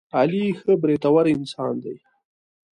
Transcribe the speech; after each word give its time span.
علي 0.17 0.45
ښه 0.59 0.71
برېتور 0.81 1.25
انسان 1.35 1.73
دی. 1.83 1.95